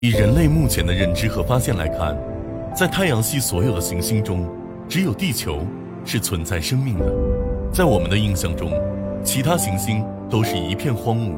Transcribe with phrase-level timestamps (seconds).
[0.00, 2.14] 以人类目前的认知和发现来看，
[2.76, 4.46] 在太阳系所有的行星中，
[4.86, 5.66] 只有地球
[6.04, 7.06] 是存在生命的。
[7.72, 8.70] 在我们的印象中，
[9.24, 11.32] 其他行星都是一片荒芜，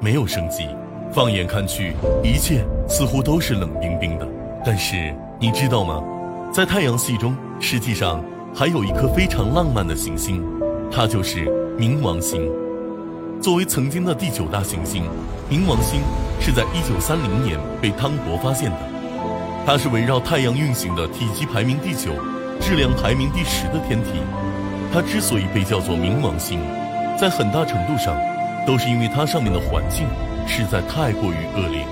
[0.00, 0.68] 没有生机。
[1.10, 4.28] 放眼看去，一切似乎都是冷冰冰的。
[4.64, 6.00] 但是你知道吗？
[6.52, 8.24] 在太阳系中，实际上
[8.54, 10.40] 还有一颗非常浪漫的行星，
[10.88, 11.46] 它就是
[11.76, 12.48] 冥王星。
[13.44, 15.04] 作为曾经的第九大行星，
[15.50, 16.00] 冥王星
[16.40, 18.78] 是在1930年被汤博发现的。
[19.66, 22.12] 它是围绕太阳运行的体积排名第九、
[22.58, 24.12] 质量排名第十的天体。
[24.90, 26.58] 它之所以被叫做冥王星，
[27.20, 28.16] 在很大程度上
[28.66, 30.06] 都是因为它上面的环境
[30.48, 31.84] 实在太过于恶劣。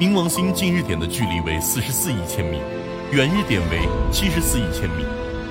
[0.00, 2.58] 冥王星近日点的距离为44亿千米，
[3.12, 5.04] 远日点为74亿千米，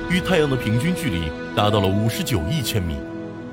[0.10, 2.98] 与太阳的平均距离达到了59亿千米。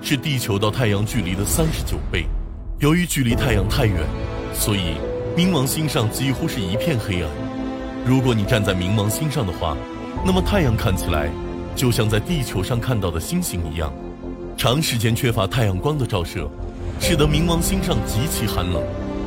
[0.03, 2.27] 是地球到太阳距离的三十九倍。
[2.79, 3.97] 由于距离太阳太远，
[4.53, 4.97] 所以
[5.37, 7.31] 冥王星上几乎是一片黑暗。
[8.05, 9.77] 如果你站在冥王星上的话，
[10.25, 11.29] 那么太阳看起来
[11.75, 13.93] 就像在地球上看到的星星一样。
[14.57, 16.49] 长时间缺乏太阳光的照射，
[17.01, 18.83] 使得冥王星上极其寒冷，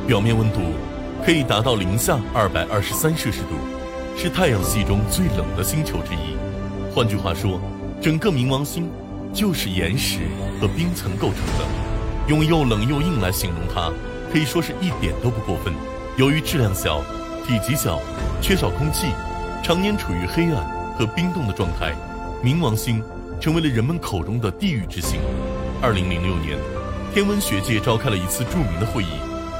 [0.06, 0.60] 表面温度
[1.24, 3.54] 可以达到零下二百二十三摄氏度，
[4.16, 6.36] 是太阳系中最冷的星球之一。
[6.94, 7.60] 换句话说，
[8.00, 8.90] 整个冥王星。
[9.32, 10.20] 就是岩石
[10.60, 11.64] 和冰层构成的，
[12.28, 13.90] 用又冷又硬来形容它，
[14.32, 15.72] 可以说是一点都不过分。
[16.16, 17.00] 由于质量小、
[17.46, 18.00] 体积小、
[18.42, 19.06] 缺少空气，
[19.62, 20.64] 常年处于黑暗
[20.98, 21.94] 和冰冻的状态，
[22.44, 23.02] 冥王星
[23.40, 25.20] 成为了人们口中的地狱之星。
[25.80, 26.58] 二零零六年，
[27.14, 29.12] 天文学界召开了一次著名的会议，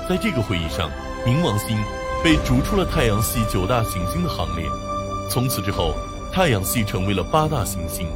[0.09, 0.91] 在这个会议上，
[1.25, 1.79] 冥王星
[2.23, 4.67] 被逐出了太阳系九大行星的行列。
[5.31, 5.95] 从此之后，
[6.33, 8.09] 太阳系成为了八大行星。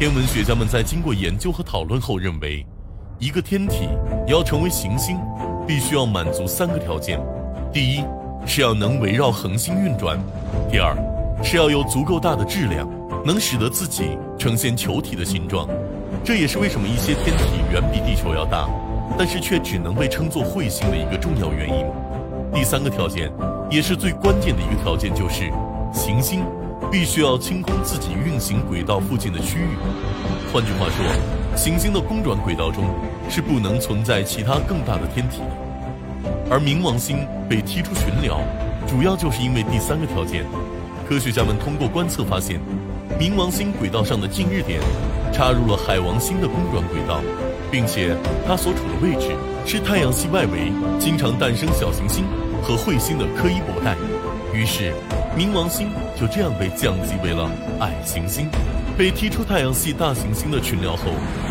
[0.00, 2.64] 天文学家们在经过研究和讨论后认为，
[3.18, 3.86] 一个天体
[4.26, 5.18] 要成为行星，
[5.66, 7.20] 必须要满足三个条件：
[7.70, 8.02] 第一，
[8.46, 10.16] 是要能围绕恒星运转；
[10.70, 10.96] 第二，
[11.44, 12.88] 是要有足够大的质量，
[13.26, 15.68] 能使得自己呈现球体的形状。
[16.24, 18.66] 这也是为什么一些天体远比地球要大，
[19.18, 21.84] 但是却只能被称作彗星的一个重要原因。
[22.54, 23.30] 第三个条件，
[23.70, 25.52] 也是最关键的一个条件，就是
[25.92, 26.42] 行星。
[26.90, 29.68] 必须要清空自己运行轨道附近的区域。
[30.52, 32.84] 换句话说，行星的公转轨道中
[33.28, 36.30] 是不能存在其他更大的天体的。
[36.50, 38.40] 而冥王星被踢出群聊，
[38.88, 40.44] 主要就是因为第三个条件。
[41.08, 42.60] 科学家们通过观测发现，
[43.20, 44.80] 冥王星轨道上的近日点
[45.32, 47.20] 插入了海王星的公转轨道，
[47.70, 48.16] 并且
[48.48, 49.30] 它所处的位置
[49.64, 52.24] 是太阳系外围经常诞生小行星
[52.62, 53.94] 和彗星的柯伊伯带。
[54.52, 54.92] 于是。
[55.36, 57.48] 冥王星就这样被降级为了
[57.78, 58.48] 矮行星，
[58.98, 61.04] 被踢出太阳系大行星的群聊后，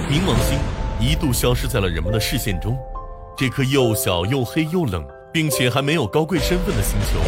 [0.10, 0.60] 冥王星
[1.00, 2.78] 一度消失在了人们的视线中。
[3.38, 5.02] 这颗又小又黑又冷，
[5.32, 7.22] 并且还没有高贵身份的星球，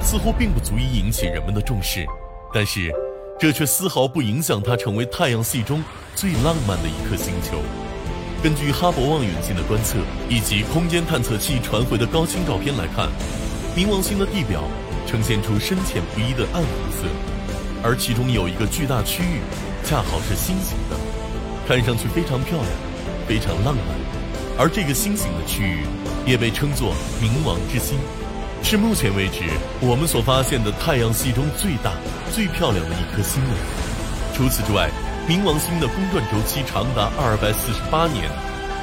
[0.00, 2.06] 似乎并不足以引起人们的重视。
[2.54, 2.88] 但是，
[3.36, 5.82] 这却丝毫不影响它成为太阳系中
[6.14, 7.58] 最浪漫的一颗星球。
[8.44, 13.08] 根据哈勃望远镜的观测以及空间探测器传回的高清照片来看，
[13.76, 14.62] 冥王星的地表。
[15.06, 17.06] 呈现出深浅不一的暗红色，
[17.82, 19.40] 而其中有一个巨大区域，
[19.84, 20.96] 恰好是心形的，
[21.66, 22.68] 看上去非常漂亮，
[23.28, 23.84] 非常浪漫。
[24.58, 25.86] 而这个心形的区域
[26.26, 27.96] 也被称作冥王之心，
[28.62, 29.44] 是目前为止
[29.80, 31.92] 我们所发现的太阳系中最大、
[32.32, 33.50] 最漂亮的一颗星了。
[34.34, 34.90] 除此之外，
[35.28, 38.24] 冥王星的公转周期长达二百四十八年，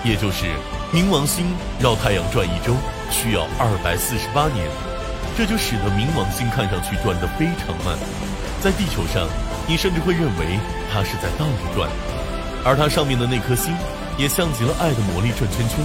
[0.06, 0.46] 也就是
[0.94, 1.46] 冥王星
[1.80, 2.74] 绕太阳转一周
[3.12, 4.66] 需要二百四十八年。
[5.36, 7.98] 这就使得冥王星看上去转得非常慢，
[8.62, 9.28] 在地球上，
[9.68, 10.60] 你甚至会认为
[10.92, 11.90] 它是在倒着转，
[12.64, 13.74] 而它上面的那颗星
[14.18, 15.80] 也像极了爱的魔力转圈圈。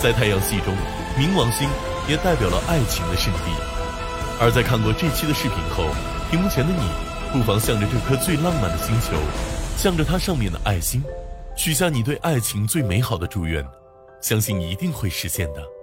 [0.00, 0.72] 在太阳系中，
[1.18, 1.68] 冥王星
[2.08, 3.52] 也代表了爱情的圣地。
[4.40, 5.84] 而在看过这期的视频后，
[6.30, 6.88] 屏幕前的你，
[7.32, 9.12] 不妨向着这颗最浪漫的星球，
[9.76, 11.02] 向着它上面的爱心，
[11.56, 13.62] 许下你对爱情最美好的祝愿，
[14.22, 15.77] 相信一定会实现的。